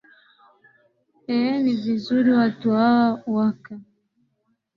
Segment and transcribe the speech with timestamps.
[1.31, 3.79] eeh ni vizuri watu hawa waka